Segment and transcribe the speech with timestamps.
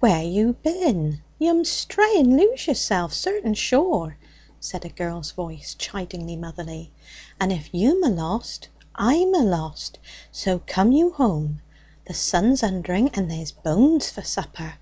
[0.00, 1.22] 'Where you bin?
[1.38, 4.16] You'm stray and lose yourself, certain sure!'
[4.58, 6.90] said a girl's voice, chidingly motherly.
[7.40, 10.00] 'And if you'm alost, I'm alost;
[10.32, 11.62] so come you whome.
[12.08, 14.74] The sun's undering, and there's bones for supper!'